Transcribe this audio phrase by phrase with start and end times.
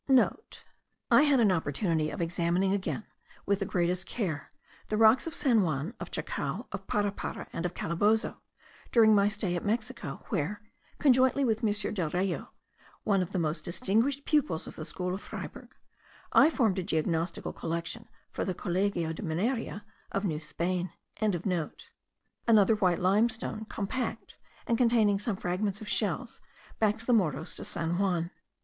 [0.05, 3.05] *(* I had an opportunity of examining again,
[3.45, 4.51] with the greatest care,
[4.89, 8.37] the rocks of San Juan, of Chacao, of Parapara, and of Calabozo,
[8.91, 10.63] during my stay at Mexico, where,
[10.97, 11.93] conjointly with M.
[11.93, 12.49] del Rio,
[13.03, 15.69] one of the most distinguished pupils of the school of Freyberg,
[16.33, 20.91] I formed a geognostical collection for the Colegio de Mineria of New Spain.)
[22.47, 26.41] Another white limestone, compact, and containing some fragments of shells,
[26.79, 28.31] backs the Morros de San Juan.